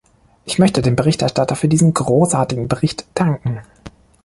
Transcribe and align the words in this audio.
Ich 0.45 0.57
möchte 0.57 0.81
dem 0.81 0.95
Berichterstatter 0.95 1.55
für 1.55 1.67
diesen 1.67 1.93
großartigen 1.93 2.67
Bericht 2.67 3.05
danken. 3.13 3.61